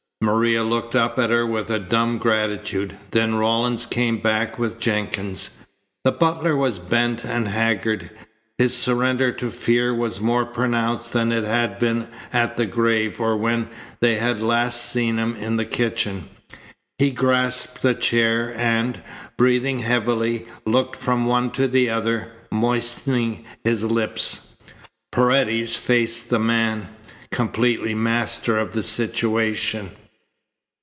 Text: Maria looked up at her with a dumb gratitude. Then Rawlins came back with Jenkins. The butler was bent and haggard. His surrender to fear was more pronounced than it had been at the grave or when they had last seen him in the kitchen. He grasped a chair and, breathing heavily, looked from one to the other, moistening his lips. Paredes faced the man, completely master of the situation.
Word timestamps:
Maria 0.23 0.63
looked 0.63 0.95
up 0.95 1.17
at 1.17 1.31
her 1.31 1.47
with 1.47 1.67
a 1.71 1.79
dumb 1.79 2.19
gratitude. 2.19 2.95
Then 3.09 3.33
Rawlins 3.33 3.87
came 3.87 4.19
back 4.19 4.59
with 4.59 4.79
Jenkins. 4.79 5.49
The 6.03 6.11
butler 6.11 6.55
was 6.55 6.77
bent 6.77 7.25
and 7.25 7.47
haggard. 7.47 8.11
His 8.59 8.77
surrender 8.77 9.31
to 9.31 9.49
fear 9.49 9.95
was 9.95 10.21
more 10.21 10.45
pronounced 10.45 11.11
than 11.11 11.31
it 11.31 11.43
had 11.43 11.79
been 11.79 12.07
at 12.31 12.55
the 12.55 12.67
grave 12.67 13.19
or 13.19 13.35
when 13.35 13.67
they 13.99 14.17
had 14.17 14.41
last 14.43 14.85
seen 14.85 15.17
him 15.17 15.35
in 15.37 15.55
the 15.55 15.65
kitchen. 15.65 16.29
He 16.99 17.09
grasped 17.09 17.83
a 17.83 17.95
chair 17.95 18.53
and, 18.55 19.01
breathing 19.37 19.79
heavily, 19.79 20.45
looked 20.67 20.97
from 20.97 21.25
one 21.25 21.49
to 21.53 21.67
the 21.67 21.89
other, 21.89 22.31
moistening 22.51 23.43
his 23.63 23.83
lips. 23.85 24.49
Paredes 25.11 25.75
faced 25.75 26.29
the 26.29 26.37
man, 26.39 26.89
completely 27.31 27.95
master 27.95 28.59
of 28.59 28.73
the 28.73 28.83
situation. 28.83 29.93